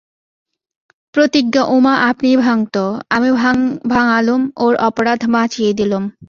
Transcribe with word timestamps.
প্রতিজ্ঞা 1.15 1.63
উমা 1.67 1.93
আপনিই 2.09 2.37
ভাঙত, 2.37 2.75
আমি 3.09 3.29
ভাঙালুম, 3.89 4.41
ওর 4.57 4.73
অপরাধ 4.87 5.19
বাঁচিয়ে 5.33 5.71
দিলুম। 5.73 6.03